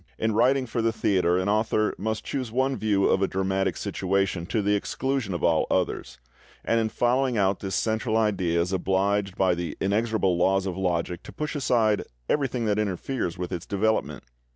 In 0.17 0.31
writing 0.31 0.65
for 0.65 0.81
the 0.81 0.91
theatre, 0.91 1.37
an 1.37 1.47
author 1.47 1.93
must 1.95 2.23
choose 2.23 2.51
one 2.51 2.75
view 2.75 3.05
of 3.05 3.21
a 3.21 3.27
dramatic 3.27 3.77
situation 3.77 4.47
to 4.47 4.63
the 4.63 4.73
exclusion 4.73 5.31
of 5.35 5.43
all 5.43 5.67
others, 5.69 6.17
and 6.65 6.79
in 6.79 6.89
following 6.89 7.37
out 7.37 7.59
this 7.59 7.75
central 7.75 8.17
idea 8.17 8.59
is 8.59 8.73
obliged 8.73 9.35
by 9.37 9.53
the 9.53 9.77
inexorable 9.79 10.35
laws 10.37 10.65
of 10.65 10.75
logic 10.75 11.21
to 11.21 11.31
push 11.31 11.53
aside 11.55 12.01
everything 12.27 12.65
that 12.65 12.79
interferes 12.79 13.37
with 13.37 13.51
its 13.51 13.67
development. 13.67 14.23